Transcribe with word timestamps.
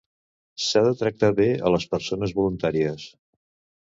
S'ha 0.67 0.81
de 0.87 0.93
tractar 1.01 1.29
bé 1.41 1.47
a 1.67 1.73
les 1.75 1.87
persones 1.93 2.33
voluntàries. 2.39 3.07